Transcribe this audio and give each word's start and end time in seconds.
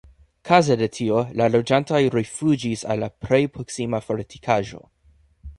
Kaze 0.49 0.77
de 0.79 0.87
tio 0.99 1.19
la 1.41 1.49
loĝantoj 1.57 2.01
rifuĝis 2.17 2.87
al 2.95 3.05
la 3.05 3.13
plej 3.27 3.41
proksima 3.59 4.01
fortikaĵo. 4.09 4.87